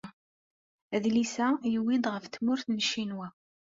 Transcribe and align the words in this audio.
Adlis-a 0.95 1.47
yewwi-d 1.71 2.05
ɣef 2.13 2.25
tmurt 2.27 2.65
n 2.69 2.81
Ccinwa. 2.85 3.27